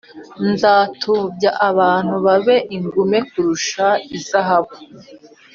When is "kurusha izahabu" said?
3.29-4.75